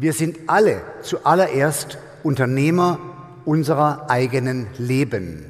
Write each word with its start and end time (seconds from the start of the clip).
Wir 0.00 0.12
sind 0.12 0.38
alle 0.46 0.80
zuallererst 1.02 1.98
Unternehmer 2.22 3.00
unserer 3.44 4.08
eigenen 4.08 4.68
Leben. 4.78 5.46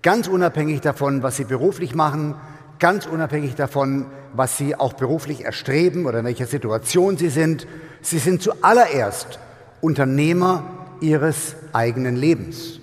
Ganz 0.00 0.26
unabhängig 0.26 0.80
davon, 0.80 1.22
was 1.22 1.36
Sie 1.36 1.44
beruflich 1.44 1.94
machen, 1.94 2.34
ganz 2.78 3.04
unabhängig 3.04 3.56
davon, 3.56 4.06
was 4.32 4.56
Sie 4.56 4.74
auch 4.74 4.94
beruflich 4.94 5.44
erstreben 5.44 6.06
oder 6.06 6.20
in 6.20 6.24
welcher 6.24 6.46
Situation 6.46 7.18
Sie 7.18 7.28
sind. 7.28 7.66
Sie 8.00 8.18
sind 8.18 8.40
zuallererst 8.40 9.38
Unternehmer 9.82 10.64
Ihres 11.02 11.54
eigenen 11.74 12.16
Lebens. 12.16 12.80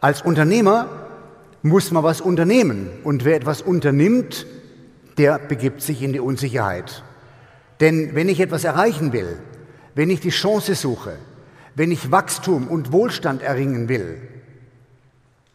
Als 0.00 0.22
Unternehmer 0.22 0.88
muss 1.62 1.90
man 1.90 2.04
was 2.04 2.20
unternehmen. 2.20 2.90
Und 3.02 3.24
wer 3.24 3.34
etwas 3.34 3.60
unternimmt, 3.60 4.46
der 5.18 5.40
begibt 5.40 5.82
sich 5.82 6.00
in 6.00 6.12
die 6.12 6.20
Unsicherheit. 6.20 7.02
Denn 7.80 8.14
wenn 8.14 8.28
ich 8.28 8.38
etwas 8.38 8.62
erreichen 8.62 9.12
will, 9.12 9.38
wenn 9.96 10.10
ich 10.10 10.20
die 10.20 10.30
Chance 10.30 10.74
suche, 10.74 11.16
wenn 11.74 11.90
ich 11.90 12.12
Wachstum 12.12 12.68
und 12.68 12.92
Wohlstand 12.92 13.42
erringen 13.42 13.88
will, 13.88 14.18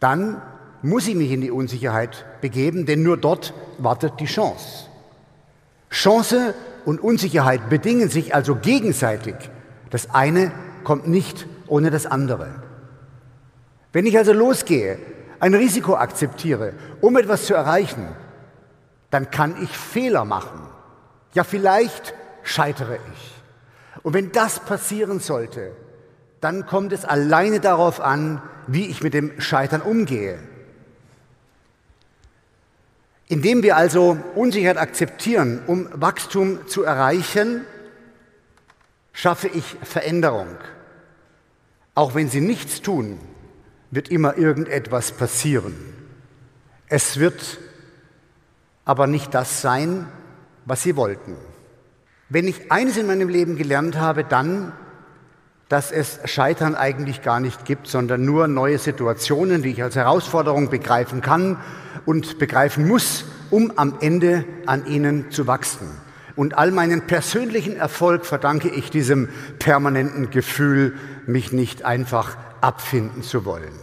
dann 0.00 0.42
muss 0.82 1.06
ich 1.06 1.14
mich 1.14 1.30
in 1.30 1.40
die 1.40 1.52
Unsicherheit 1.52 2.26
begeben, 2.40 2.84
denn 2.84 3.04
nur 3.04 3.16
dort 3.16 3.54
wartet 3.78 4.18
die 4.18 4.26
Chance. 4.26 4.88
Chance 5.90 6.54
und 6.84 7.00
Unsicherheit 7.00 7.70
bedingen 7.70 8.08
sich 8.08 8.34
also 8.34 8.56
gegenseitig. 8.56 9.36
Das 9.90 10.10
eine 10.10 10.50
kommt 10.82 11.06
nicht 11.06 11.46
ohne 11.68 11.92
das 11.92 12.04
andere. 12.06 12.48
Wenn 13.92 14.06
ich 14.06 14.18
also 14.18 14.32
losgehe, 14.32 14.98
ein 15.38 15.54
Risiko 15.54 15.94
akzeptiere, 15.94 16.72
um 17.00 17.16
etwas 17.16 17.46
zu 17.46 17.54
erreichen, 17.54 18.08
dann 19.10 19.30
kann 19.30 19.62
ich 19.62 19.70
Fehler 19.70 20.24
machen. 20.24 20.66
Ja, 21.32 21.44
vielleicht 21.44 22.12
scheitere 22.42 22.96
ich. 23.12 23.31
Und 24.02 24.14
wenn 24.14 24.32
das 24.32 24.60
passieren 24.60 25.20
sollte, 25.20 25.72
dann 26.40 26.66
kommt 26.66 26.92
es 26.92 27.04
alleine 27.04 27.60
darauf 27.60 28.00
an, 28.00 28.42
wie 28.66 28.86
ich 28.86 29.02
mit 29.02 29.14
dem 29.14 29.40
Scheitern 29.40 29.80
umgehe. 29.80 30.38
Indem 33.28 33.62
wir 33.62 33.76
also 33.76 34.18
Unsicherheit 34.34 34.76
akzeptieren, 34.76 35.62
um 35.66 35.88
Wachstum 35.92 36.66
zu 36.66 36.82
erreichen, 36.82 37.64
schaffe 39.12 39.48
ich 39.48 39.76
Veränderung. 39.82 40.48
Auch 41.94 42.14
wenn 42.14 42.28
Sie 42.28 42.40
nichts 42.40 42.82
tun, 42.82 43.20
wird 43.90 44.08
immer 44.08 44.36
irgendetwas 44.36 45.12
passieren. 45.12 45.74
Es 46.88 47.18
wird 47.18 47.58
aber 48.84 49.06
nicht 49.06 49.32
das 49.34 49.60
sein, 49.62 50.08
was 50.64 50.82
Sie 50.82 50.96
wollten. 50.96 51.36
Wenn 52.32 52.48
ich 52.48 52.72
eines 52.72 52.96
in 52.96 53.06
meinem 53.06 53.28
Leben 53.28 53.58
gelernt 53.58 53.98
habe, 53.98 54.24
dann, 54.24 54.72
dass 55.68 55.92
es 55.92 56.18
Scheitern 56.24 56.74
eigentlich 56.74 57.20
gar 57.20 57.40
nicht 57.40 57.66
gibt, 57.66 57.88
sondern 57.88 58.24
nur 58.24 58.48
neue 58.48 58.78
Situationen, 58.78 59.60
die 59.60 59.68
ich 59.68 59.82
als 59.82 59.96
Herausforderung 59.96 60.70
begreifen 60.70 61.20
kann 61.20 61.58
und 62.06 62.38
begreifen 62.38 62.88
muss, 62.88 63.26
um 63.50 63.70
am 63.76 63.98
Ende 64.00 64.46
an 64.64 64.86
ihnen 64.86 65.30
zu 65.30 65.46
wachsen. 65.46 65.86
Und 66.34 66.56
all 66.56 66.70
meinen 66.70 67.02
persönlichen 67.02 67.76
Erfolg 67.76 68.24
verdanke 68.24 68.70
ich 68.70 68.88
diesem 68.90 69.28
permanenten 69.58 70.30
Gefühl, 70.30 70.96
mich 71.26 71.52
nicht 71.52 71.84
einfach 71.84 72.38
abfinden 72.62 73.22
zu 73.22 73.44
wollen 73.44 73.74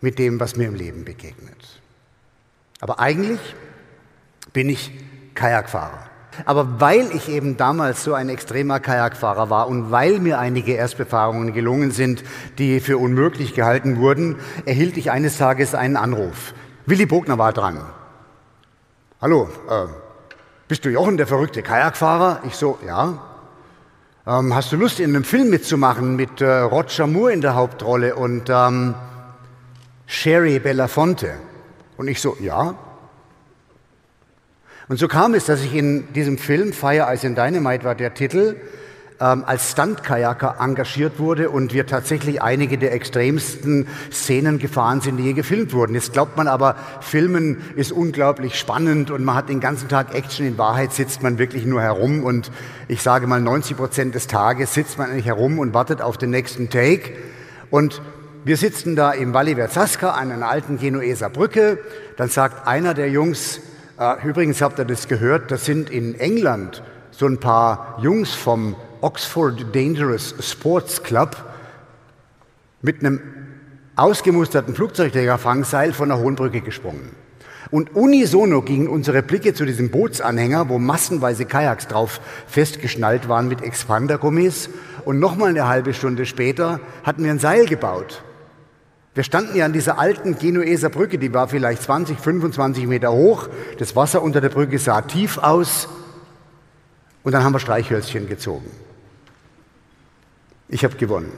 mit 0.00 0.20
dem, 0.20 0.38
was 0.38 0.54
mir 0.54 0.68
im 0.68 0.76
Leben 0.76 1.04
begegnet. 1.04 1.80
Aber 2.80 3.00
eigentlich 3.00 3.40
bin 4.52 4.68
ich 4.68 4.92
Kajakfahrer. 5.34 6.13
Aber 6.44 6.80
weil 6.80 7.10
ich 7.14 7.28
eben 7.28 7.56
damals 7.56 8.04
so 8.04 8.14
ein 8.14 8.28
extremer 8.28 8.80
Kajakfahrer 8.80 9.50
war 9.50 9.68
und 9.68 9.90
weil 9.90 10.18
mir 10.20 10.38
einige 10.38 10.72
Erstbefahrungen 10.72 11.52
gelungen 11.52 11.90
sind, 11.90 12.24
die 12.58 12.80
für 12.80 12.98
unmöglich 12.98 13.54
gehalten 13.54 13.98
wurden, 13.98 14.36
erhielt 14.64 14.96
ich 14.96 15.10
eines 15.10 15.38
Tages 15.38 15.74
einen 15.74 15.96
Anruf. 15.96 16.54
Willi 16.86 17.06
Bogner 17.06 17.38
war 17.38 17.52
dran. 17.52 17.80
Hallo, 19.20 19.48
äh, 19.70 19.86
bist 20.68 20.84
du 20.84 20.90
Jochen, 20.90 21.16
der 21.16 21.26
verrückte 21.26 21.62
Kajakfahrer? 21.62 22.40
Ich 22.46 22.56
so, 22.56 22.78
ja. 22.86 23.18
Ähm, 24.26 24.54
hast 24.54 24.72
du 24.72 24.76
Lust, 24.76 25.00
in 25.00 25.10
einem 25.10 25.24
Film 25.24 25.50
mitzumachen 25.50 26.16
mit 26.16 26.40
äh, 26.40 26.60
Roger 26.60 27.06
Moore 27.06 27.32
in 27.32 27.40
der 27.40 27.54
Hauptrolle 27.54 28.14
und 28.16 28.48
ähm, 28.48 28.94
Sherry 30.06 30.58
Belafonte? 30.58 31.34
Und 31.96 32.08
ich 32.08 32.20
so, 32.20 32.36
ja. 32.40 32.74
Und 34.86 34.98
so 34.98 35.08
kam 35.08 35.32
es, 35.32 35.46
dass 35.46 35.62
ich 35.62 35.74
in 35.74 36.12
diesem 36.12 36.36
Film, 36.36 36.74
Fire 36.74 37.06
Ice 37.10 37.26
and 37.26 37.38
Dynamite 37.38 37.84
war 37.84 37.94
der 37.94 38.12
Titel, 38.12 38.56
ähm, 39.18 39.44
als 39.46 39.70
Stunt-Kajaker 39.70 40.56
engagiert 40.60 41.18
wurde 41.18 41.48
und 41.48 41.72
wir 41.72 41.86
tatsächlich 41.86 42.42
einige 42.42 42.76
der 42.76 42.92
extremsten 42.92 43.86
Szenen 44.12 44.58
gefahren 44.58 45.00
sind, 45.00 45.16
die 45.16 45.22
je 45.22 45.32
gefilmt 45.32 45.72
wurden. 45.72 45.94
Jetzt 45.94 46.12
glaubt 46.12 46.36
man 46.36 46.48
aber, 46.48 46.76
Filmen 47.00 47.62
ist 47.76 47.92
unglaublich 47.92 48.58
spannend 48.58 49.10
und 49.10 49.24
man 49.24 49.36
hat 49.36 49.48
den 49.48 49.60
ganzen 49.60 49.88
Tag 49.88 50.14
Action. 50.14 50.46
In 50.46 50.58
Wahrheit 50.58 50.92
sitzt 50.92 51.22
man 51.22 51.38
wirklich 51.38 51.64
nur 51.64 51.80
herum 51.80 52.22
und 52.22 52.50
ich 52.86 53.00
sage 53.00 53.26
mal 53.26 53.40
90 53.40 53.78
Prozent 53.78 54.14
des 54.14 54.26
Tages 54.26 54.74
sitzt 54.74 54.98
man 54.98 55.10
eigentlich 55.10 55.26
herum 55.26 55.60
und 55.60 55.72
wartet 55.72 56.02
auf 56.02 56.18
den 56.18 56.28
nächsten 56.28 56.68
Take. 56.68 57.12
Und 57.70 58.02
wir 58.44 58.58
sitzen 58.58 58.96
da 58.96 59.12
im 59.12 59.32
Valle 59.32 59.54
Verzaska 59.54 60.10
an 60.10 60.30
einer 60.30 60.50
alten 60.50 60.78
Genueser 60.78 61.30
Brücke. 61.30 61.78
Dann 62.18 62.28
sagt 62.28 62.66
einer 62.66 62.92
der 62.92 63.08
Jungs, 63.08 63.60
übrigens 64.24 64.60
habt 64.60 64.78
ihr 64.78 64.84
das 64.84 65.08
gehört, 65.08 65.50
das 65.50 65.64
sind 65.64 65.90
in 65.90 66.18
England 66.18 66.82
so 67.10 67.26
ein 67.26 67.38
paar 67.38 67.98
Jungs 68.02 68.34
vom 68.34 68.74
Oxford 69.00 69.74
Dangerous 69.74 70.34
Sports 70.40 71.02
Club 71.02 71.36
mit 72.82 73.00
einem 73.00 73.20
ausgemusterten 73.96 74.74
Flugzeugträgerfangseil 74.74 75.92
von 75.92 76.08
der 76.08 76.18
Hohen 76.18 76.34
Brücke 76.34 76.60
gesprungen. 76.60 77.14
Und 77.70 77.94
unisono 77.94 78.62
gingen 78.62 78.88
unsere 78.88 79.22
Blicke 79.22 79.54
zu 79.54 79.64
diesem 79.64 79.90
Bootsanhänger, 79.90 80.68
wo 80.68 80.78
massenweise 80.78 81.44
Kajaks 81.44 81.88
drauf 81.88 82.20
festgeschnallt 82.46 83.28
waren 83.28 83.48
mit 83.48 83.62
Expandergummis. 83.62 84.70
Und 85.04 85.18
nochmal 85.18 85.50
eine 85.50 85.66
halbe 85.66 85.94
Stunde 85.94 86.26
später 86.26 86.80
hatten 87.04 87.24
wir 87.24 87.30
ein 87.30 87.38
Seil 87.38 87.66
gebaut. 87.66 88.22
Wir 89.14 89.22
standen 89.22 89.56
ja 89.56 89.64
an 89.64 89.72
dieser 89.72 89.98
alten 89.98 90.38
Genueser 90.38 90.90
Brücke, 90.90 91.18
die 91.18 91.32
war 91.32 91.46
vielleicht 91.46 91.82
20, 91.82 92.18
25 92.18 92.86
Meter 92.88 93.12
hoch. 93.12 93.48
Das 93.78 93.94
Wasser 93.94 94.22
unter 94.22 94.40
der 94.40 94.48
Brücke 94.48 94.78
sah 94.78 95.02
tief 95.02 95.38
aus. 95.38 95.88
Und 97.22 97.32
dann 97.32 97.44
haben 97.44 97.52
wir 97.52 97.60
Streichhölzchen 97.60 98.28
gezogen. 98.28 98.68
Ich 100.68 100.84
habe 100.84 100.96
gewonnen. 100.96 101.32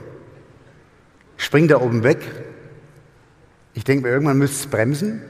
Ich 1.37 1.45
spring 1.45 1.69
da 1.69 1.81
oben 1.81 2.03
weg. 2.03 2.21
Ich 3.75 3.85
denke 3.85 4.07
mir, 4.07 4.13
irgendwann 4.13 4.39
müsste 4.39 4.57
es 4.57 4.67
bremsen. 4.71 5.21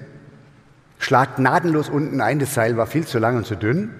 Schlag 0.98 1.36
gnadenlos 1.36 1.88
unten 1.88 2.20
ein. 2.20 2.38
Das 2.38 2.54
Seil 2.54 2.76
war 2.76 2.86
viel 2.86 3.06
zu 3.06 3.18
lang 3.18 3.36
und 3.36 3.46
zu 3.46 3.56
dünn. 3.56 3.90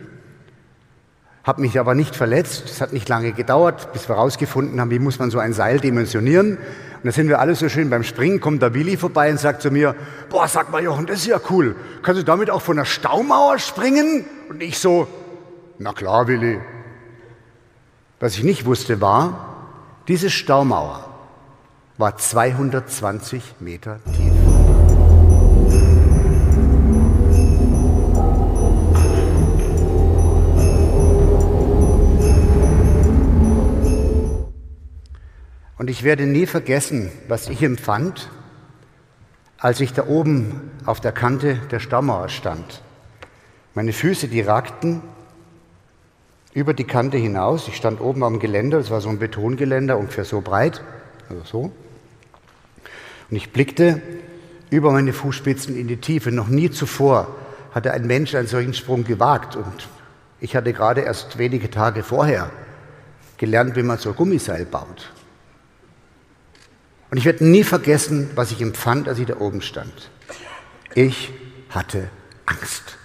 Habe 1.47 1.61
mich 1.61 1.79
aber 1.79 1.95
nicht 1.95 2.17
verletzt. 2.17 2.65
Es 2.69 2.81
hat 2.81 2.93
nicht 2.93 3.09
lange 3.09 3.33
gedauert, 3.33 3.93
bis 3.93 4.09
wir 4.09 4.17
herausgefunden 4.17 4.81
haben, 4.81 4.91
wie 4.91 4.99
muss 4.99 5.21
man 5.21 5.31
so 5.31 5.39
ein 5.39 5.53
Seil 5.53 5.79
dimensionieren. 5.79 6.57
Und 6.57 7.05
da 7.05 7.13
sind 7.13 7.29
wir 7.29 7.39
alle 7.39 7.55
so 7.55 7.69
schön 7.69 7.89
beim 7.89 8.03
Springen, 8.03 8.41
kommt 8.41 8.63
der 8.63 8.75
Willi 8.75 8.97
vorbei 8.97 9.31
und 9.31 9.39
sagt 9.39 9.63
zu 9.63 9.71
mir, 9.71 9.95
boah, 10.29 10.49
sag 10.49 10.73
mal 10.73 10.83
Jochen, 10.83 11.07
das 11.07 11.21
ist 11.21 11.27
ja 11.27 11.41
cool. 11.51 11.77
Kannst 12.03 12.21
du 12.21 12.25
damit 12.25 12.51
auch 12.51 12.63
von 12.63 12.77
der 12.77 12.85
Staumauer 12.85 13.61
springen? 13.61 14.25
Und 14.49 14.61
ich 14.61 14.81
so, 14.81 15.07
na 15.79 15.93
klar, 15.93 16.27
Willi. 16.27 16.61
Was 18.19 18.37
ich 18.37 18.43
nicht 18.43 18.65
wusste 18.65 19.01
war, 19.01 19.69
diese 20.09 20.31
Staumauer 20.31 21.09
war 21.97 22.17
220 22.17 23.55
Meter 23.61 24.01
tief. 24.17 24.33
Und 35.79 35.91
ich 35.91 36.03
werde 36.03 36.27
nie 36.27 36.47
vergessen, 36.47 37.11
was 37.29 37.49
ich 37.49 37.63
empfand, 37.63 38.31
als 39.59 39.81
ich 39.81 39.93
da 39.93 40.07
oben 40.07 40.71
auf 40.85 41.01
der 41.01 41.13
Kante 41.13 41.57
der 41.71 41.81
Staumauer 41.81 42.29
stand. 42.29 42.83
Meine 43.75 43.93
Füße, 43.93 44.29
die 44.29 44.41
ragten 44.41 45.03
über 46.55 46.73
die 46.73 46.85
Kante 46.85 47.19
hinaus. 47.19 47.69
Ich 47.69 47.77
stand 47.77 48.01
oben 48.01 48.25
am 48.25 48.39
Geländer, 48.39 48.79
das 48.79 48.91
war 48.91 49.03
so 49.03 49.11
ein 49.11 49.19
Betongeländer, 49.19 49.99
ungefähr 49.99 50.25
so 50.25 50.41
breit, 50.41 50.83
also 51.29 51.45
so. 51.45 51.73
Und 53.29 53.37
ich 53.37 53.53
blickte 53.53 54.01
über 54.71 54.93
meine 54.93 55.13
Fußspitzen 55.13 55.77
in 55.77 55.89
die 55.89 55.99
Tiefe. 55.99 56.33
Noch 56.33 56.49
nie 56.49 56.71
zuvor 56.71 57.29
hatte 57.75 57.93
ein 57.93 58.07
Mensch 58.07 58.35
einen 58.35 58.49
solchen 58.49 58.73
Sprung 58.73 59.05
gewagt. 59.05 59.57
Und 59.57 59.89
ich 60.41 60.57
hatte 60.57 60.73
gerade 60.73 61.03
erst 61.03 61.37
wenige 61.37 61.71
Tage 61.71 62.03
vorher 62.03 62.51
gelernt, 63.37 63.77
wie 63.77 63.83
man 63.83 63.99
so 63.99 64.15
Gummiseil 64.15 64.65
baut. 64.65 65.13
Und 67.11 67.19
ich 67.19 67.25
werde 67.25 67.45
nie 67.45 67.65
vergessen, 67.65 68.31
was 68.35 68.51
ich 68.51 68.61
empfand, 68.61 69.09
als 69.09 69.19
ich 69.19 69.27
da 69.27 69.37
oben 69.37 69.63
stand. 69.63 70.11
Ich 70.95 71.33
hatte 71.71 72.09
Angst. 72.47 72.97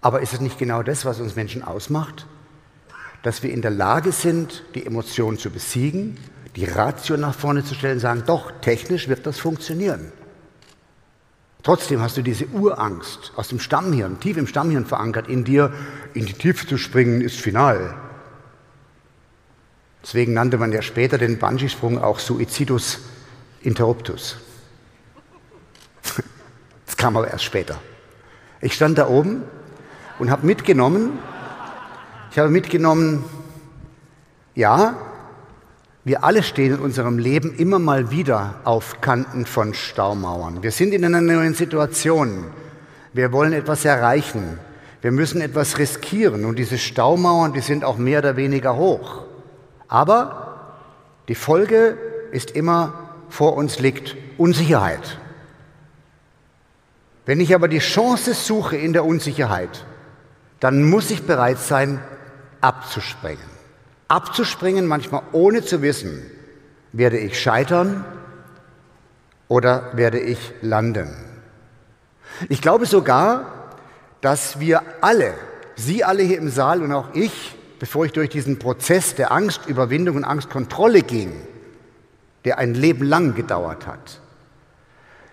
Aber 0.00 0.20
ist 0.20 0.32
es 0.32 0.40
nicht 0.40 0.58
genau 0.58 0.82
das, 0.82 1.04
was 1.04 1.20
uns 1.20 1.36
Menschen 1.36 1.62
ausmacht? 1.62 2.26
Dass 3.22 3.42
wir 3.42 3.52
in 3.52 3.60
der 3.60 3.70
Lage 3.70 4.12
sind, 4.12 4.64
die 4.74 4.86
Emotionen 4.86 5.38
zu 5.38 5.50
besiegen, 5.50 6.16
die 6.56 6.64
Ratio 6.64 7.16
nach 7.16 7.34
vorne 7.34 7.64
zu 7.64 7.74
stellen, 7.74 8.00
sagen, 8.00 8.24
doch, 8.26 8.50
technisch 8.62 9.08
wird 9.08 9.26
das 9.26 9.38
funktionieren. 9.38 10.12
Trotzdem 11.62 12.00
hast 12.00 12.16
du 12.16 12.22
diese 12.22 12.46
Urangst 12.46 13.32
aus 13.36 13.48
dem 13.48 13.60
Stammhirn, 13.60 14.18
tief 14.18 14.38
im 14.38 14.46
Stammhirn 14.46 14.86
verankert, 14.86 15.28
in 15.28 15.44
dir, 15.44 15.72
in 16.14 16.24
die 16.24 16.32
Tiefe 16.32 16.66
zu 16.66 16.78
springen, 16.78 17.20
ist 17.20 17.36
final. 17.36 17.94
Deswegen 20.02 20.32
nannte 20.32 20.58
man 20.58 20.72
ja 20.72 20.82
später 20.82 21.18
den 21.18 21.38
Bungee-Sprung 21.38 22.02
auch 22.02 22.18
Suicidus 22.18 23.00
interruptus. 23.62 24.36
Das 26.86 26.96
kam 26.96 27.16
aber 27.16 27.30
erst 27.30 27.44
später. 27.44 27.80
Ich 28.60 28.74
stand 28.74 28.98
da 28.98 29.08
oben 29.08 29.42
und 30.18 30.30
habe 30.30 30.44
mitgenommen, 30.44 31.18
ich 32.30 32.38
habe 32.38 32.50
mitgenommen, 32.50 33.24
ja, 34.54 34.96
wir 36.04 36.24
alle 36.24 36.42
stehen 36.42 36.74
in 36.74 36.80
unserem 36.80 37.18
Leben 37.18 37.54
immer 37.54 37.78
mal 37.78 38.10
wieder 38.10 38.56
auf 38.64 39.00
Kanten 39.00 39.46
von 39.46 39.74
Staumauern. 39.74 40.62
Wir 40.62 40.72
sind 40.72 40.92
in 40.92 41.04
einer 41.04 41.20
neuen 41.20 41.54
Situation. 41.54 42.46
Wir 43.12 43.32
wollen 43.32 43.52
etwas 43.52 43.84
erreichen. 43.84 44.58
Wir 45.02 45.12
müssen 45.12 45.40
etwas 45.40 45.78
riskieren. 45.78 46.44
Und 46.44 46.58
diese 46.58 46.78
Staumauern, 46.78 47.52
die 47.52 47.60
sind 47.60 47.84
auch 47.84 47.98
mehr 47.98 48.20
oder 48.20 48.36
weniger 48.36 48.76
hoch. 48.76 49.24
Aber 49.90 50.76
die 51.28 51.34
Folge 51.34 51.98
ist 52.30 52.52
immer, 52.52 53.10
vor 53.28 53.56
uns 53.56 53.80
liegt 53.80 54.16
Unsicherheit. 54.38 55.18
Wenn 57.26 57.40
ich 57.40 57.54
aber 57.54 57.66
die 57.68 57.80
Chance 57.80 58.34
suche 58.34 58.76
in 58.76 58.92
der 58.92 59.04
Unsicherheit, 59.04 59.84
dann 60.60 60.84
muss 60.84 61.10
ich 61.10 61.26
bereit 61.26 61.58
sein, 61.58 62.00
abzuspringen. 62.60 63.44
Abzuspringen, 64.06 64.86
manchmal 64.86 65.22
ohne 65.32 65.62
zu 65.62 65.82
wissen, 65.82 66.22
werde 66.92 67.18
ich 67.18 67.40
scheitern 67.40 68.04
oder 69.48 69.90
werde 69.96 70.20
ich 70.20 70.52
landen. 70.62 71.14
Ich 72.48 72.62
glaube 72.62 72.86
sogar, 72.86 73.72
dass 74.20 74.60
wir 74.60 74.82
alle, 75.00 75.34
Sie 75.74 76.04
alle 76.04 76.22
hier 76.22 76.38
im 76.38 76.50
Saal 76.50 76.82
und 76.82 76.92
auch 76.92 77.14
ich, 77.14 77.56
bevor 77.80 78.04
ich 78.04 78.12
durch 78.12 78.28
diesen 78.28 78.58
Prozess 78.58 79.16
der 79.16 79.32
Angstüberwindung 79.32 80.16
und 80.16 80.24
Angstkontrolle 80.24 81.02
ging, 81.02 81.32
der 82.44 82.58
ein 82.58 82.74
Leben 82.74 83.04
lang 83.04 83.34
gedauert 83.34 83.86
hat, 83.86 84.20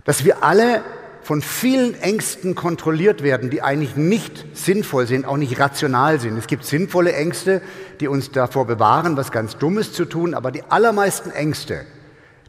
dass 0.06 0.26
wir 0.26 0.44
alle 0.44 0.82
von 1.22 1.42
vielen 1.42 1.94
Ängsten 2.02 2.56
kontrolliert 2.56 3.22
werden, 3.22 3.50
die 3.50 3.62
eigentlich 3.62 3.98
nicht 3.98 4.46
sinnvoll 4.54 5.08
sind, 5.08 5.26
auch 5.26 5.36
nicht 5.36 5.60
rational 5.60 6.22
sind. 6.22 6.38
Es 6.38 6.48
gibt 6.48 6.64
sinnvolle 6.64 7.12
Ängste, 7.12 7.62
die 8.00 8.08
uns 8.08 8.32
davor 8.32 8.66
bewahren, 8.66 9.18
was 9.18 9.34
ganz 9.34 9.58
Dummes 9.58 9.92
zu 9.92 10.06
tun, 10.06 10.34
aber 10.34 10.52
die 10.52 10.64
allermeisten 10.70 11.32
Ängste, 11.32 11.86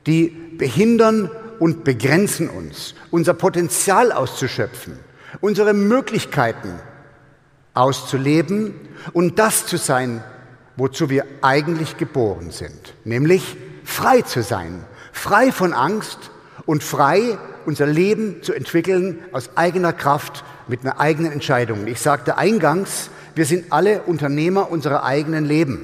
die 0.07 0.29
behindern 0.29 1.29
und 1.59 1.83
begrenzen 1.83 2.49
uns, 2.49 2.95
unser 3.11 3.35
Potenzial 3.35 4.13
auszuschöpfen, 4.13 4.97
unsere 5.41 5.75
Möglichkeiten 5.75 6.79
auszuleben 7.79 8.75
und 9.13 9.39
das 9.39 9.67
zu 9.67 9.77
sein, 9.77 10.23
wozu 10.77 11.11
wir 11.11 11.25
eigentlich 11.43 11.97
geboren 11.97 12.51
sind, 12.51 12.95
nämlich 13.05 13.57
frei 13.85 14.23
zu 14.23 14.43
sein, 14.43 14.85
frei 15.13 15.53
von 15.53 15.73
Angst 15.73 16.31
und 16.67 16.83
frei 16.83 17.39
unser 17.67 17.87
Leben 17.87 18.43
zu 18.43 18.53
entwickeln 18.53 19.21
aus 19.33 19.51
eigener 19.57 19.93
Kraft 19.93 20.45
mit 20.67 20.83
einer 20.83 21.01
eigenen 21.01 21.33
Entscheidung. 21.33 21.87
Ich 21.87 22.01
sagte 22.01 22.37
eingangs, 22.37 23.11
wir 23.35 23.45
sind 23.45 23.73
alle 23.73 24.03
Unternehmer 24.03 24.71
unserer 24.71 25.05
eigenen 25.05 25.45
Leben. 25.45 25.81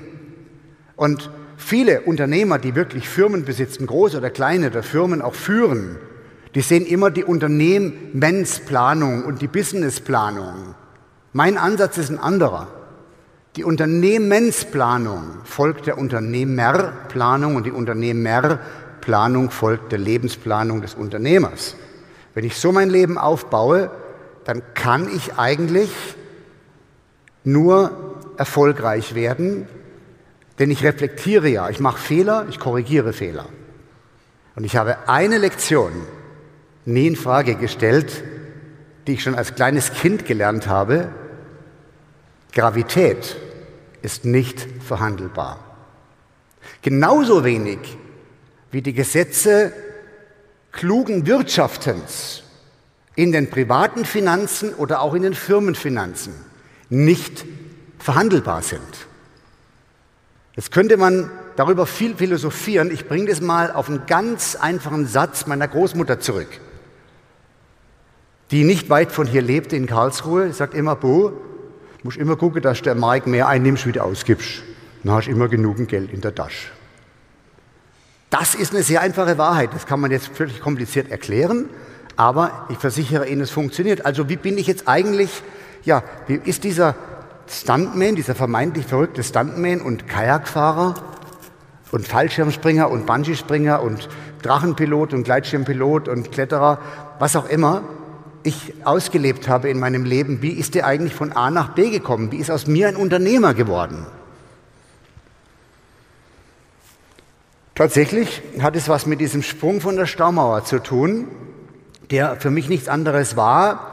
Und 0.96 1.30
viele 1.56 2.02
Unternehmer, 2.02 2.58
die 2.58 2.74
wirklich 2.74 3.08
Firmen 3.08 3.44
besitzen, 3.44 3.86
große 3.86 4.18
oder 4.18 4.30
kleine, 4.30 4.68
oder 4.68 4.82
Firmen 4.82 5.22
auch 5.22 5.34
führen, 5.34 5.96
die 6.54 6.62
sehen 6.62 6.86
immer 6.86 7.10
die 7.10 7.24
Unternehmensplanung 7.24 9.24
und 9.24 9.42
die 9.42 9.48
Businessplanung. 9.48 10.74
Mein 11.36 11.58
Ansatz 11.58 11.98
ist 11.98 12.10
ein 12.10 12.20
anderer. 12.20 12.68
Die 13.56 13.64
Unternehmensplanung 13.64 15.24
folgt 15.42 15.88
der 15.88 15.98
Unternehmerplanung 15.98 17.56
und 17.56 17.66
die 17.66 17.72
Unternehmer 17.72 18.60
Planung 19.00 19.50
folgt 19.50 19.90
der 19.90 19.98
Lebensplanung 19.98 20.80
des 20.80 20.94
Unternehmers. 20.94 21.74
Wenn 22.34 22.44
ich 22.44 22.56
so 22.56 22.70
mein 22.70 22.88
Leben 22.88 23.18
aufbaue, 23.18 23.90
dann 24.44 24.62
kann 24.74 25.08
ich 25.12 25.34
eigentlich 25.36 25.90
nur 27.42 27.90
erfolgreich 28.36 29.16
werden, 29.16 29.66
denn 30.60 30.70
ich 30.70 30.84
reflektiere 30.84 31.48
ja, 31.48 31.68
ich 31.68 31.80
mache 31.80 31.98
Fehler, 31.98 32.46
ich 32.48 32.60
korrigiere 32.60 33.12
Fehler. 33.12 33.46
Und 34.54 34.62
ich 34.62 34.76
habe 34.76 35.08
eine 35.08 35.38
Lektion 35.38 35.90
nie 36.84 37.08
in 37.08 37.16
Frage 37.16 37.56
gestellt, 37.56 38.22
die 39.08 39.14
ich 39.14 39.24
schon 39.24 39.34
als 39.34 39.56
kleines 39.56 39.92
Kind 39.92 40.26
gelernt 40.26 40.68
habe. 40.68 41.08
Gravität 42.54 43.36
ist 44.02 44.24
nicht 44.24 44.66
verhandelbar. 44.86 45.58
Genauso 46.82 47.44
wenig 47.44 47.78
wie 48.70 48.82
die 48.82 48.92
Gesetze 48.92 49.72
klugen 50.72 51.26
Wirtschaftens 51.26 52.42
in 53.16 53.32
den 53.32 53.50
privaten 53.50 54.04
Finanzen 54.04 54.74
oder 54.74 55.00
auch 55.00 55.14
in 55.14 55.22
den 55.22 55.34
Firmenfinanzen 55.34 56.34
nicht 56.90 57.44
verhandelbar 57.98 58.62
sind. 58.62 58.80
Jetzt 60.54 60.70
könnte 60.70 60.96
man 60.96 61.30
darüber 61.56 61.86
viel 61.86 62.16
philosophieren. 62.16 62.90
Ich 62.90 63.08
bringe 63.08 63.26
das 63.26 63.40
mal 63.40 63.72
auf 63.72 63.88
einen 63.88 64.06
ganz 64.06 64.56
einfachen 64.56 65.06
Satz 65.06 65.46
meiner 65.46 65.66
Großmutter 65.66 66.20
zurück, 66.20 66.60
die 68.50 68.64
nicht 68.64 68.90
weit 68.90 69.10
von 69.10 69.26
hier 69.26 69.42
lebte 69.42 69.76
in 69.76 69.86
Karlsruhe. 69.86 70.48
Sie 70.48 70.52
sagt 70.52 70.74
immer, 70.74 70.96
Bo, 70.96 71.32
musst 72.04 72.18
immer 72.18 72.36
gucken, 72.36 72.62
dass 72.62 72.82
der 72.82 72.94
Mark 72.94 73.26
mehr 73.26 73.48
einnimmst, 73.48 73.86
wie 73.86 73.92
du 73.92 74.02
ausgibst. 74.02 74.62
Dann 75.02 75.14
hast 75.14 75.26
du 75.26 75.30
immer 75.30 75.48
genug 75.48 75.88
Geld 75.88 76.12
in 76.12 76.20
der 76.20 76.34
Tasche. 76.34 76.68
Das 78.28 78.54
ist 78.54 78.74
eine 78.74 78.82
sehr 78.82 79.00
einfache 79.00 79.38
Wahrheit. 79.38 79.70
Das 79.72 79.86
kann 79.86 80.00
man 80.00 80.10
jetzt 80.10 80.28
völlig 80.28 80.60
kompliziert 80.60 81.10
erklären, 81.10 81.70
aber 82.16 82.66
ich 82.68 82.78
versichere 82.78 83.26
Ihnen, 83.26 83.40
es 83.40 83.50
funktioniert. 83.50 84.04
Also 84.04 84.28
wie 84.28 84.36
bin 84.36 84.58
ich 84.58 84.66
jetzt 84.66 84.86
eigentlich, 84.86 85.42
ja, 85.84 86.02
wie 86.26 86.34
ist 86.34 86.64
dieser 86.64 86.94
Stuntman, 87.48 88.16
dieser 88.16 88.34
vermeintlich 88.34 88.86
verrückte 88.86 89.22
Stuntman 89.22 89.80
und 89.80 90.06
Kajakfahrer 90.06 90.94
und 91.90 92.06
Fallschirmspringer 92.06 92.90
und 92.90 93.06
Bungee-Springer 93.06 93.82
und 93.82 94.08
Drachenpilot 94.42 95.14
und 95.14 95.24
Gleitschirmpilot 95.24 96.08
und 96.08 96.32
Kletterer, 96.32 96.80
was 97.18 97.34
auch 97.34 97.48
immer 97.48 97.82
ich 98.44 98.74
ausgelebt 98.84 99.48
habe 99.48 99.70
in 99.70 99.80
meinem 99.80 100.04
Leben, 100.04 100.42
wie 100.42 100.52
ist 100.52 100.74
der 100.74 100.86
eigentlich 100.86 101.14
von 101.14 101.32
A 101.32 101.50
nach 101.50 101.74
B 101.74 101.90
gekommen? 101.90 102.30
Wie 102.30 102.36
ist 102.36 102.50
aus 102.50 102.66
mir 102.66 102.88
ein 102.88 102.96
Unternehmer 102.96 103.54
geworden? 103.54 104.06
Tatsächlich 107.74 108.42
hat 108.60 108.76
es 108.76 108.88
was 108.88 109.06
mit 109.06 109.20
diesem 109.20 109.42
Sprung 109.42 109.80
von 109.80 109.96
der 109.96 110.06
Staumauer 110.06 110.64
zu 110.64 110.78
tun, 110.78 111.26
der 112.10 112.36
für 112.36 112.50
mich 112.50 112.68
nichts 112.68 112.86
anderes 112.86 113.36
war 113.36 113.90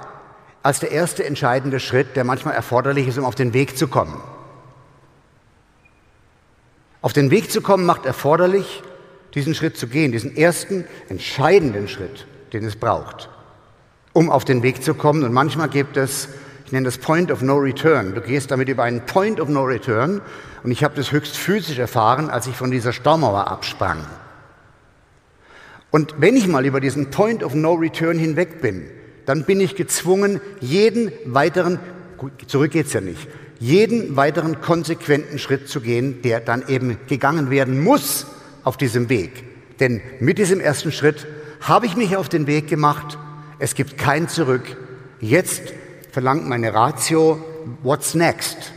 als 0.63 0.79
der 0.79 0.91
erste 0.91 1.25
entscheidende 1.25 1.79
Schritt, 1.79 2.15
der 2.15 2.23
manchmal 2.23 2.53
erforderlich 2.53 3.07
ist, 3.07 3.17
um 3.17 3.25
auf 3.25 3.33
den 3.33 3.53
Weg 3.53 3.77
zu 3.77 3.87
kommen. 3.87 4.21
Auf 7.01 7.13
den 7.13 7.31
Weg 7.31 7.51
zu 7.51 7.61
kommen 7.61 7.85
macht 7.85 8.05
erforderlich, 8.05 8.83
diesen 9.33 9.55
Schritt 9.55 9.77
zu 9.77 9.87
gehen, 9.87 10.11
diesen 10.11 10.37
ersten 10.37 10.85
entscheidenden 11.09 11.87
Schritt, 11.87 12.27
den 12.53 12.63
es 12.63 12.75
braucht, 12.75 13.29
um 14.13 14.29
auf 14.29 14.45
den 14.45 14.63
Weg 14.63 14.83
zu 14.83 14.93
kommen. 14.93 15.23
Und 15.23 15.33
manchmal 15.33 15.69
gibt 15.69 15.97
es, 15.97 16.29
ich 16.65 16.71
nenne 16.71 16.85
das 16.85 16.97
Point 16.97 17.31
of 17.31 17.41
No 17.41 17.57
Return. 17.57 18.13
Du 18.13 18.21
gehst 18.21 18.51
damit 18.51 18.69
über 18.69 18.83
einen 18.83 19.05
Point 19.05 19.39
of 19.39 19.49
No 19.49 19.63
Return 19.63 20.21
und 20.63 20.71
ich 20.71 20.83
habe 20.83 20.95
das 20.95 21.11
höchst 21.11 21.37
physisch 21.37 21.79
erfahren, 21.79 22.29
als 22.29 22.47
ich 22.47 22.55
von 22.55 22.71
dieser 22.71 22.93
Staumauer 22.93 23.47
absprang. 23.47 23.99
Und 25.89 26.15
wenn 26.19 26.35
ich 26.35 26.47
mal 26.47 26.65
über 26.65 26.79
diesen 26.79 27.11
Point 27.11 27.43
of 27.43 27.53
No 27.53 27.73
Return 27.73 28.17
hinweg 28.17 28.61
bin, 28.61 28.85
dann 29.25 29.43
bin 29.43 29.59
ich 29.59 29.75
gezwungen, 29.75 30.41
jeden 30.59 31.11
weiteren 31.25 31.79
zurück 32.47 32.71
geht's 32.71 32.93
ja 32.93 33.01
nicht, 33.01 33.27
jeden 33.59 34.15
weiteren 34.15 34.61
konsequenten 34.61 35.39
Schritt 35.39 35.67
zu 35.67 35.81
gehen, 35.81 36.21
der 36.21 36.39
dann 36.39 36.67
eben 36.67 36.97
gegangen 37.07 37.49
werden 37.49 37.83
muss 37.83 38.27
auf 38.63 38.77
diesem 38.77 39.09
Weg. 39.09 39.43
Denn 39.79 40.01
mit 40.19 40.37
diesem 40.37 40.59
ersten 40.59 40.91
Schritt 40.91 41.27
habe 41.61 41.85
ich 41.85 41.95
mich 41.95 42.15
auf 42.15 42.29
den 42.29 42.47
Weg 42.47 42.67
gemacht. 42.67 43.17
Es 43.63 43.75
gibt 43.75 43.95
kein 43.95 44.27
Zurück. 44.27 44.75
Jetzt 45.19 45.61
verlangt 46.11 46.49
meine 46.49 46.73
Ratio, 46.73 47.45
what's 47.83 48.15
next? 48.15 48.73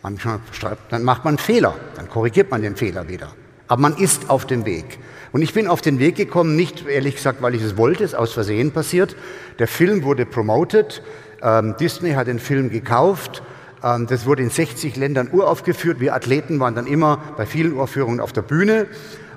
Dann 0.00 1.02
macht 1.02 1.24
man 1.24 1.32
einen 1.32 1.38
Fehler, 1.38 1.74
dann 1.96 2.08
korrigiert 2.08 2.48
man 2.48 2.62
den 2.62 2.76
Fehler 2.76 3.08
wieder. 3.08 3.34
Aber 3.66 3.82
man 3.82 3.96
ist 3.96 4.30
auf 4.30 4.46
dem 4.46 4.64
Weg. 4.64 5.00
Und 5.32 5.42
ich 5.42 5.54
bin 5.54 5.66
auf 5.66 5.80
den 5.80 5.98
Weg 5.98 6.14
gekommen, 6.14 6.54
nicht 6.54 6.86
ehrlich 6.86 7.16
gesagt, 7.16 7.42
weil 7.42 7.56
ich 7.56 7.62
es 7.62 7.76
wollte, 7.76 8.04
es 8.04 8.12
ist 8.12 8.16
aus 8.16 8.32
Versehen 8.32 8.70
passiert. 8.70 9.16
Der 9.58 9.66
Film 9.66 10.04
wurde 10.04 10.24
promoted, 10.24 11.02
ähm, 11.42 11.74
Disney 11.80 12.12
hat 12.12 12.28
den 12.28 12.38
Film 12.38 12.70
gekauft, 12.70 13.42
ähm, 13.82 14.06
das 14.06 14.24
wurde 14.24 14.44
in 14.44 14.50
60 14.50 14.94
Ländern 14.94 15.30
uraufgeführt. 15.32 15.98
Wir 15.98 16.14
Athleten 16.14 16.60
waren 16.60 16.76
dann 16.76 16.86
immer 16.86 17.20
bei 17.36 17.44
vielen 17.44 17.72
Uraufführungen 17.72 18.20
auf 18.20 18.32
der 18.32 18.42
Bühne. 18.42 18.86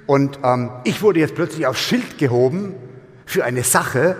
Und 0.06 0.38
ähm, 0.44 0.70
ich 0.84 1.02
wurde 1.02 1.22
jetzt 1.22 1.34
plötzlich 1.34 1.66
aufs 1.66 1.82
Schild 1.82 2.20
gehoben 2.20 2.76
für 3.26 3.44
eine 3.44 3.64
Sache, 3.64 4.16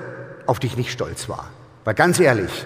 auf 0.48 0.60
die 0.60 0.68
ich 0.68 0.78
nicht 0.78 0.92
stolz 0.92 1.30
war. 1.30 1.50
Weil 1.84 1.96
ganz 1.96 2.20
ehrlich, 2.20 2.66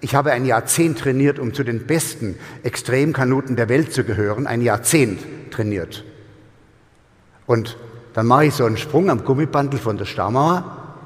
ich 0.00 0.14
habe 0.14 0.32
ein 0.32 0.44
Jahrzehnt 0.46 0.98
trainiert, 0.98 1.38
um 1.38 1.52
zu 1.52 1.62
den 1.64 1.86
besten 1.86 2.38
Extremkanuten 2.62 3.56
der 3.56 3.68
Welt 3.68 3.92
zu 3.92 4.04
gehören. 4.04 4.46
Ein 4.46 4.62
Jahrzehnt 4.62 5.20
trainiert. 5.50 6.04
Und 7.46 7.76
dann 8.14 8.26
mache 8.26 8.46
ich 8.46 8.54
so 8.54 8.64
einen 8.64 8.76
Sprung 8.76 9.10
am 9.10 9.24
Gummibandel 9.24 9.78
von 9.78 9.98
der 9.98 10.04
Staumauer 10.04 10.96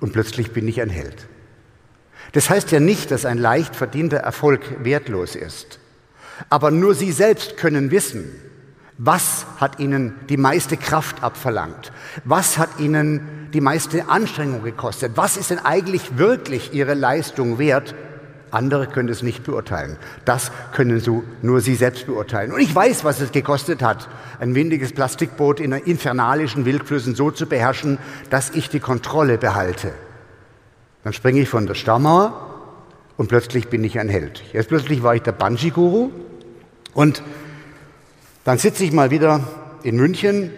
und 0.00 0.12
plötzlich 0.12 0.52
bin 0.52 0.68
ich 0.68 0.80
ein 0.80 0.90
Held. 0.90 1.26
Das 2.32 2.50
heißt 2.50 2.70
ja 2.72 2.80
nicht, 2.80 3.10
dass 3.10 3.24
ein 3.24 3.38
leicht 3.38 3.76
verdienter 3.76 4.18
Erfolg 4.18 4.84
wertlos 4.84 5.36
ist. 5.36 5.78
Aber 6.48 6.70
nur 6.70 6.94
Sie 6.94 7.12
selbst 7.12 7.56
können 7.56 7.90
wissen, 7.90 8.24
was 8.98 9.46
hat 9.58 9.80
Ihnen 9.80 10.14
die 10.28 10.36
meiste 10.36 10.76
Kraft 10.76 11.22
abverlangt? 11.22 11.92
Was 12.24 12.58
hat 12.58 12.78
Ihnen 12.78 13.48
die 13.52 13.60
meiste 13.60 14.08
Anstrengung 14.08 14.62
gekostet? 14.62 15.12
Was 15.16 15.36
ist 15.36 15.50
denn 15.50 15.58
eigentlich 15.58 16.18
wirklich 16.18 16.72
Ihre 16.72 16.94
Leistung 16.94 17.58
wert? 17.58 17.94
Andere 18.50 18.86
können 18.86 19.08
es 19.08 19.22
nicht 19.22 19.44
beurteilen. 19.44 19.96
Das 20.26 20.52
können 20.72 21.00
so 21.00 21.24
nur 21.40 21.62
Sie 21.62 21.74
selbst 21.74 22.06
beurteilen. 22.06 22.52
Und 22.52 22.60
ich 22.60 22.74
weiß, 22.74 23.02
was 23.02 23.20
es 23.20 23.32
gekostet 23.32 23.82
hat, 23.82 24.08
ein 24.40 24.54
windiges 24.54 24.92
Plastikboot 24.92 25.58
in 25.58 25.72
infernalischen 25.72 26.66
Wildflüssen 26.66 27.14
so 27.14 27.30
zu 27.30 27.46
beherrschen, 27.46 27.98
dass 28.28 28.50
ich 28.50 28.68
die 28.68 28.80
Kontrolle 28.80 29.38
behalte. 29.38 29.94
Dann 31.02 31.14
springe 31.14 31.40
ich 31.40 31.48
von 31.48 31.66
der 31.66 31.74
Stammauer 31.74 32.52
und 33.16 33.28
plötzlich 33.28 33.68
bin 33.68 33.82
ich 33.84 33.98
ein 33.98 34.10
Held. 34.10 34.42
Jetzt 34.52 34.68
plötzlich 34.68 35.02
war 35.02 35.14
ich 35.14 35.22
der 35.22 35.32
Bungee-Guru 35.32 36.10
und 36.92 37.22
dann 38.44 38.58
sitze 38.58 38.84
ich 38.84 38.92
mal 38.92 39.10
wieder 39.10 39.40
in 39.82 39.96
München 39.96 40.50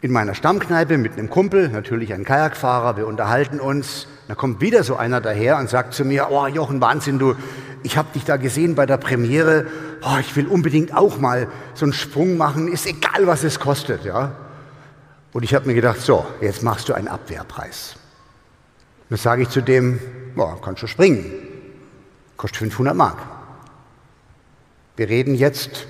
in 0.00 0.12
meiner 0.12 0.34
Stammkneipe 0.34 0.96
mit 0.96 1.12
einem 1.12 1.28
Kumpel, 1.28 1.68
natürlich 1.68 2.14
ein 2.14 2.24
Kajakfahrer, 2.24 2.96
wir 2.96 3.06
unterhalten 3.06 3.60
uns. 3.60 4.06
Da 4.28 4.34
kommt 4.34 4.60
wieder 4.60 4.82
so 4.82 4.96
einer 4.96 5.20
daher 5.20 5.58
und 5.58 5.68
sagt 5.68 5.92
zu 5.92 6.04
mir, 6.04 6.28
oh 6.30 6.46
Jochen, 6.46 6.80
Wahnsinn, 6.80 7.18
du, 7.18 7.34
ich 7.82 7.96
habe 7.96 8.08
dich 8.14 8.24
da 8.24 8.36
gesehen 8.36 8.74
bei 8.74 8.86
der 8.86 8.96
Premiere, 8.96 9.66
oh, 10.02 10.18
ich 10.20 10.34
will 10.36 10.46
unbedingt 10.46 10.94
auch 10.94 11.18
mal 11.18 11.48
so 11.74 11.84
einen 11.84 11.92
Sprung 11.92 12.36
machen, 12.36 12.68
ist 12.68 12.86
egal, 12.86 13.26
was 13.26 13.44
es 13.44 13.60
kostet. 13.60 14.04
Ja? 14.04 14.32
Und 15.32 15.42
ich 15.42 15.54
habe 15.54 15.66
mir 15.66 15.74
gedacht, 15.74 16.00
so, 16.00 16.24
jetzt 16.40 16.62
machst 16.62 16.88
du 16.88 16.94
einen 16.94 17.08
Abwehrpreis. 17.08 17.96
Dann 19.10 19.18
sage 19.18 19.42
ich 19.42 19.48
zu 19.48 19.60
dem, 19.60 19.98
oh, 20.36 20.54
kannst 20.62 20.82
du 20.82 20.86
springen, 20.86 21.30
kostet 22.36 22.58
500 22.58 22.96
Mark. 22.96 23.18
Wir 24.96 25.08
reden 25.08 25.34
jetzt 25.34 25.86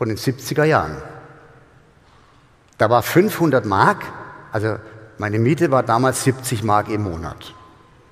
von 0.00 0.08
den 0.08 0.16
70er 0.16 0.64
Jahren. 0.64 0.96
Da 2.78 2.88
war 2.88 3.02
500 3.02 3.66
Mark, 3.66 4.02
also 4.50 4.78
meine 5.18 5.38
Miete 5.38 5.70
war 5.70 5.82
damals 5.82 6.24
70 6.24 6.62
Mark 6.62 6.88
im 6.88 7.02
Monat. 7.02 7.52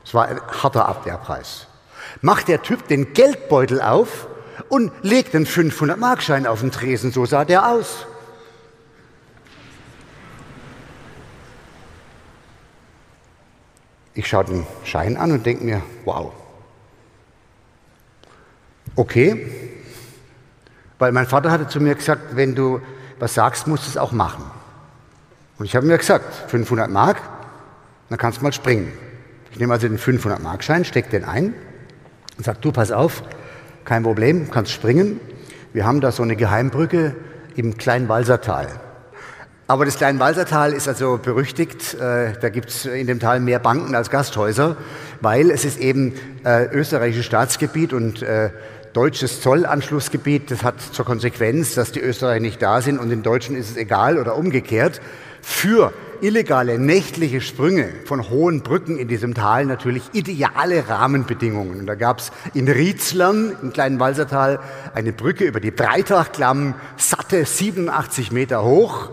Das 0.04 0.12
war 0.12 0.26
ein 0.26 0.38
harter 0.62 0.87
Abwehrpreis. 0.87 1.66
Macht 2.21 2.49
der 2.49 2.61
Typ 2.61 2.88
den 2.88 3.14
Geldbeutel 3.14 3.80
auf 3.80 4.28
und 4.68 4.92
legt 5.00 5.33
den 5.33 5.47
500-Markschein 5.47 6.47
auf 6.47 6.61
den 6.61 6.73
Tresen. 6.73 7.11
So 7.11 7.25
sah 7.25 7.47
der 7.47 7.66
aus. 7.66 8.04
Ich 14.12 14.28
schaue 14.28 14.45
den 14.45 14.66
Schein 14.85 15.16
an 15.16 15.33
und 15.33 15.47
denke 15.47 15.64
mir, 15.64 15.83
wow. 16.04 16.35
Okay, 18.95 19.77
weil 20.99 21.12
mein 21.12 21.26
Vater 21.26 21.50
hatte 21.50 21.69
zu 21.69 21.81
mir 21.81 21.95
gesagt, 21.95 22.37
wenn 22.37 22.55
du 22.55 22.81
was 23.19 23.35
sagst, 23.35 23.67
musst 23.67 23.87
du 23.87 23.90
es 23.90 23.97
auch 23.97 24.12
machen. 24.12 24.45
Und 25.59 25.64
ich 25.64 25.75
habe 25.75 25.87
mir 25.87 25.99
gesagt, 25.99 26.50
500 26.50 26.90
Mark, 26.90 27.21
dann 28.09 28.19
kannst 28.19 28.38
du 28.38 28.45
mal 28.45 28.52
springen. 28.52 28.93
Ich 29.50 29.59
nehme 29.59 29.73
also 29.73 29.88
den 29.88 29.99
500 29.99 30.43
Mark 30.43 30.62
Schein, 30.62 30.85
stecke 30.85 31.11
den 31.11 31.25
ein 31.25 31.55
und 32.37 32.45
sage, 32.45 32.59
du 32.61 32.71
pass 32.71 32.93
auf, 32.93 33.23
kein 33.85 34.02
Problem, 34.02 34.50
kannst 34.50 34.73
springen. 34.73 35.21
Wir 35.73 35.85
haben 35.85 36.00
da 36.00 36.12
so 36.12 36.23
eine 36.23 36.37
Geheimbrücke 36.37 37.17
im 37.57 37.76
kleinen 37.76 38.09
Walsertal. 38.09 38.69
Aber 39.67 39.85
das 39.85 39.97
kleine 39.97 40.19
Walsertal 40.19 40.73
ist 40.73 40.88
also 40.88 41.19
berüchtigt. 41.23 41.95
Äh, 41.95 42.33
da 42.40 42.49
gibt 42.49 42.71
es 42.71 42.87
in 42.87 43.07
dem 43.07 43.21
Tal 43.21 43.40
mehr 43.40 43.59
Banken 43.59 43.95
als 43.95 44.09
Gasthäuser, 44.09 44.76
weil 45.21 45.50
es 45.50 45.67
ist 45.67 45.78
eben 45.78 46.14
äh, 46.45 46.67
österreichisches 46.73 47.26
Staatsgebiet 47.26 47.93
und 47.93 48.23
äh, 48.23 48.50
deutsches 48.99 49.40
Zollanschlussgebiet. 49.43 50.50
Das 50.50 50.64
hat 50.64 50.81
zur 50.81 51.05
Konsequenz, 51.05 51.76
dass 51.76 51.93
die 51.93 52.00
Österreicher 52.00 52.40
nicht 52.40 52.61
da 52.61 52.81
sind 52.81 52.99
und 52.99 53.11
den 53.11 53.23
Deutschen 53.23 53.55
ist 53.55 53.71
es 53.71 53.76
egal 53.76 54.19
oder 54.19 54.35
umgekehrt. 54.35 55.00
Für 55.40 55.93
illegale 56.21 56.81
nächtliche 56.81 57.40
Sprünge 57.40 57.90
von 58.07 58.28
hohen 58.28 58.62
Brücken 58.64 58.99
in 58.99 59.07
diesem 59.07 59.35
Tal 59.35 59.67
natürlich 59.67 60.02
ideale 60.14 60.88
Rahmenbedingungen. 60.88 61.78
Und 61.78 61.87
da 61.87 61.95
gab 61.95 62.19
es 62.19 62.33
in 62.55 62.67
Riezlern, 62.67 63.52
im 63.62 63.73
kleinen 63.73 64.00
Walsertal, 64.00 64.59
eine 64.95 65.12
Brücke 65.12 65.45
über 65.45 65.61
die 65.61 65.71
Breitachklamm, 65.71 66.75
satte 66.97 67.45
87 67.45 68.33
Meter 68.33 68.64
hoch, 68.64 69.11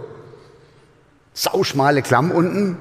sauschmale 1.36 2.01
Klamm 2.01 2.32
unten. 2.32 2.75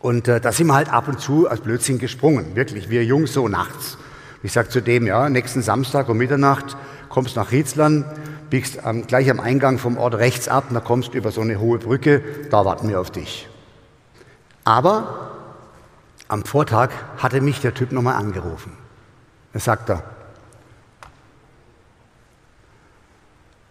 Und 0.00 0.26
äh, 0.26 0.40
da 0.40 0.52
sind 0.52 0.68
wir 0.68 0.74
halt 0.74 0.90
ab 0.90 1.06
und 1.06 1.20
zu 1.20 1.50
als 1.50 1.60
Blödsinn 1.60 1.98
gesprungen, 1.98 2.56
wirklich, 2.56 2.88
wir 2.88 3.04
Jungs 3.04 3.34
so 3.34 3.46
nachts. 3.46 3.98
Ich 4.42 4.52
sage 4.52 4.68
zu 4.68 4.80
dem, 4.80 5.06
ja, 5.06 5.28
nächsten 5.28 5.62
Samstag 5.62 6.08
um 6.08 6.16
Mitternacht 6.16 6.76
kommst 7.08 7.36
nach 7.36 7.50
Riezlern, 7.50 8.04
biegst 8.50 8.84
am, 8.84 9.06
gleich 9.06 9.30
am 9.30 9.40
Eingang 9.40 9.78
vom 9.78 9.98
Ort 9.98 10.14
rechts 10.14 10.48
ab, 10.48 10.64
da 10.70 10.80
kommst 10.80 11.14
du 11.14 11.18
über 11.18 11.30
so 11.30 11.40
eine 11.40 11.58
hohe 11.58 11.78
Brücke, 11.78 12.22
da 12.50 12.64
warten 12.64 12.88
wir 12.88 13.00
auf 13.00 13.10
dich. 13.10 13.48
Aber 14.64 15.30
am 16.28 16.44
Vortag 16.44 16.90
hatte 17.16 17.40
mich 17.40 17.60
der 17.60 17.74
Typ 17.74 17.92
nochmal 17.92 18.14
angerufen. 18.14 18.72
Er 19.52 19.60
sagt 19.60 19.88
er, 19.88 20.02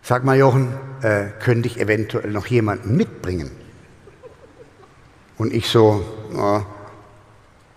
sag 0.02 0.24
mal 0.24 0.38
Jochen, 0.38 0.74
äh, 1.02 1.28
könnte 1.40 1.68
ich 1.68 1.80
eventuell 1.80 2.32
noch 2.32 2.48
jemanden 2.48 2.98
mitbringen? 2.98 3.52
Und 5.38 5.54
ich 5.54 5.70
so, 5.70 6.04
oh, 6.36 6.62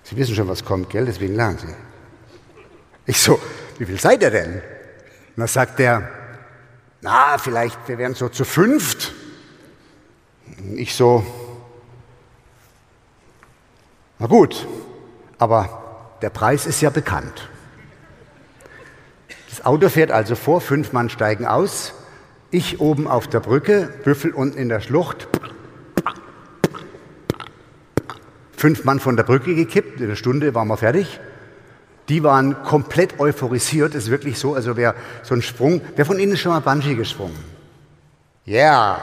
Sie 0.02 0.16
wissen 0.16 0.35
schon, 0.35 0.49
was 0.49 0.64
kommt, 0.64 0.90
gell? 0.90 1.04
Deswegen 1.04 1.37
lernen 1.37 1.59
Sie. 1.59 1.89
Ich 3.07 3.21
so, 3.21 3.40
wie 3.78 3.87
viel 3.87 3.99
seid 3.99 4.23
ihr 4.23 4.30
denn? 4.30 4.54
Und 4.54 4.62
dann 5.37 5.47
sagt 5.47 5.80
er, 5.80 6.09
na, 7.00 7.38
vielleicht, 7.38 7.88
wir 7.88 7.99
wären 7.99 8.14
so 8.14 8.28
zu 8.28 8.45
fünft. 8.45 9.12
Und 10.59 10.78
ich 10.78 10.95
so, 10.95 11.25
na 14.19 14.26
gut, 14.26 14.66
aber 15.38 16.19
der 16.21 16.30
Preis 16.30 16.66
ist 16.66 16.83
ja 16.83 16.90
bekannt. 16.90 17.49
Das 19.49 19.64
Auto 19.64 19.88
fährt 19.88 20.11
also 20.11 20.37
vor, 20.37 20.61
fünf 20.61 20.92
Mann 20.92 21.09
steigen 21.09 21.47
aus, 21.47 21.95
ich 22.50 22.80
oben 22.80 23.09
auf 23.09 23.28
der 23.28 23.40
Brücke, 23.40 23.92
Büffel 24.04 24.33
unten 24.33 24.59
in 24.59 24.69
der 24.69 24.80
Schlucht, 24.80 25.28
fünf 28.57 28.85
Mann 28.85 29.00
von 29.00 29.16
der 29.16 29.23
Brücke 29.23 29.54
gekippt, 29.54 30.00
in 30.00 30.07
einer 30.07 30.16
Stunde 30.16 30.54
waren 30.54 30.69
wir 30.69 30.76
fertig. 30.76 31.19
Die 32.11 32.25
waren 32.25 32.64
komplett 32.64 33.21
euphorisiert, 33.21 33.95
ist 33.95 34.11
wirklich 34.11 34.37
so, 34.37 34.55
also 34.55 34.76
wer 34.76 34.97
so 35.23 35.33
ein 35.33 35.43
Sprung, 35.43 35.81
wer 35.95 36.05
von 36.05 36.19
Ihnen 36.19 36.33
ist 36.33 36.40
schon 36.40 36.50
mal 36.50 36.59
Bungee 36.59 36.97
gesprungen? 36.97 37.38
Ja. 38.45 38.57
Yeah. 38.57 39.00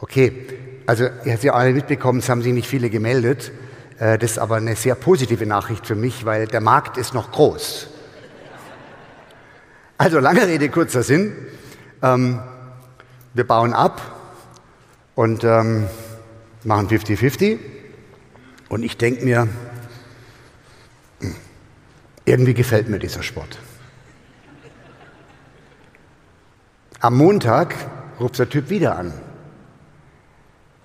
Okay, 0.00 0.46
also 0.86 1.04
ihr 1.24 1.32
habt 1.34 1.44
ja 1.44 1.52
alle 1.52 1.74
mitbekommen, 1.74 2.20
es 2.20 2.28
haben 2.30 2.40
sich 2.40 2.54
nicht 2.54 2.66
viele 2.66 2.88
gemeldet. 2.88 3.52
Äh, 3.98 4.16
das 4.16 4.32
ist 4.32 4.38
aber 4.38 4.56
eine 4.56 4.76
sehr 4.76 4.94
positive 4.94 5.44
Nachricht 5.44 5.86
für 5.86 5.94
mich, 5.94 6.24
weil 6.24 6.46
der 6.46 6.62
Markt 6.62 6.96
ist 6.96 7.12
noch 7.12 7.30
groß. 7.30 7.88
Also 9.98 10.20
lange 10.20 10.46
Rede, 10.46 10.70
kurzer 10.70 11.02
Sinn. 11.02 11.36
Ähm, 12.02 12.40
wir 13.34 13.46
bauen 13.46 13.74
ab 13.74 14.00
und 15.14 15.44
ähm, 15.44 15.86
machen 16.64 16.88
50-50. 16.88 17.58
Und 18.70 18.82
ich 18.82 18.96
denke 18.96 19.22
mir, 19.22 19.48
irgendwie 22.24 22.54
gefällt 22.54 22.88
mir 22.88 22.98
dieser 22.98 23.22
Sport. 23.22 23.58
Am 27.00 27.16
Montag 27.16 27.74
ruft 28.20 28.38
der 28.38 28.48
Typ 28.48 28.70
wieder 28.70 28.96
an. 28.96 29.12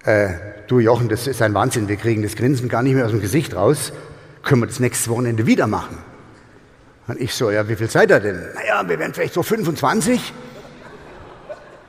Äh, 0.03 0.29
du 0.67 0.79
Jochen, 0.79 1.10
das 1.10 1.27
ist 1.27 1.41
ein 1.41 1.53
Wahnsinn, 1.53 1.88
wir 1.88 1.98
kriegen 1.98 2.24
das 2.24 2.36
Grinsen 2.36 2.70
gar 2.70 2.82
nicht 2.82 2.96
mehr 2.96 3.06
aus 3.06 3.12
dem 3.12 3.22
Gesicht 3.22 3.56
raus. 3.56 3.94
Können 4.41 4.62
wir 4.62 4.67
das 4.67 4.79
nächste 4.79 5.12
Wochenende 5.12 5.46
wieder 5.46 5.67
machen? 5.67 5.98
Und 7.08 7.22
ich 7.22 7.34
so, 7.34 7.51
ja, 7.51 7.67
wie 7.70 7.75
viel 7.75 7.89
seid 7.89 8.10
ihr 8.10 8.20
denn? 8.20 8.41
Naja, 8.56 8.88
wir 8.88 8.98
wären 8.98 9.13
vielleicht 9.13 9.34
so 9.34 9.44
25. 9.44 10.34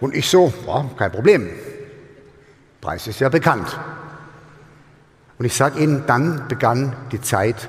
Und 0.00 0.14
ich 0.14 0.28
so, 0.28 0.52
wow, 0.64 0.94
kein 0.96 1.10
Problem. 1.10 1.48
Preis 2.80 3.06
ist 3.06 3.20
ja 3.20 3.28
bekannt. 3.28 3.78
Und 5.38 5.44
ich 5.44 5.54
sage 5.54 5.80
Ihnen, 5.80 6.04
dann 6.06 6.48
begann 6.48 6.94
die 7.12 7.20
Zeit 7.20 7.68